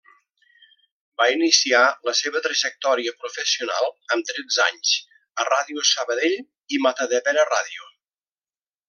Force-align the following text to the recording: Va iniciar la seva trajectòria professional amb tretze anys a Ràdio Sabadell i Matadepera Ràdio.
Va 1.21 1.25
iniciar 1.33 1.81
la 2.07 2.13
seva 2.19 2.41
trajectòria 2.47 3.13
professional 3.25 3.89
amb 4.15 4.27
tretze 4.31 4.63
anys 4.65 4.95
a 5.45 5.49
Ràdio 5.53 5.85
Sabadell 5.91 6.39
i 6.39 6.81
Matadepera 6.87 7.47
Ràdio. 7.53 7.93